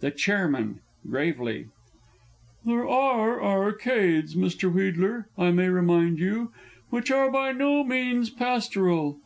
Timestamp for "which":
6.88-7.10